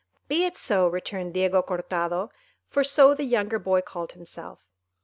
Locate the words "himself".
4.13-4.67